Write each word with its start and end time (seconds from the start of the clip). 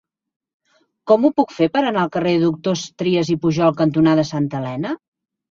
Com 1.11 1.27
ho 1.27 1.29
puc 1.39 1.53
fer 1.57 1.67
per 1.75 1.83
anar 1.89 2.05
al 2.05 2.09
carrer 2.15 2.33
Doctors 2.45 2.87
Trias 3.03 3.31
i 3.35 3.37
Pujol 3.45 3.79
cantonada 3.85 4.27
Santa 4.33 4.65
Elena? 4.65 4.97